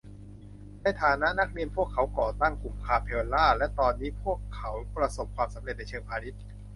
[0.81, 6.41] ในฐานะนักเรียนพวกเขาก่อตั้งกลุ่มคาเพลลาและตอนนี้พวกเขาประสบความสำเร็จในเชิงพาณิชย์